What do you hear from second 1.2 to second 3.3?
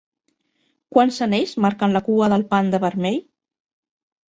anells marquen la cua del panda vermell?